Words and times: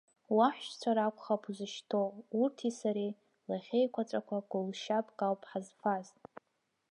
Уаҳәшьцәа 0.35 0.91
ракәхап 0.97 1.43
узышьҭоу, 1.49 2.09
урҭи 2.41 2.71
сареи, 2.79 3.11
лахьеиқәаҵәақәа, 3.49 4.37
гәылшьапк 4.49 5.19
ауп 5.27 5.41
ҳазфаз. 5.49 6.07